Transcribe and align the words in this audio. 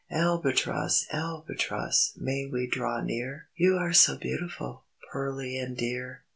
"Albatross! 0.09 1.05
Albatross! 1.13 2.13
May 2.17 2.47
we 2.47 2.65
draw 2.65 3.01
near? 3.01 3.49
You 3.55 3.75
are 3.77 3.93
so 3.93 4.17
beautiful, 4.17 4.85
Pearly 5.13 5.59
and 5.59 5.77
dear. 5.77 6.23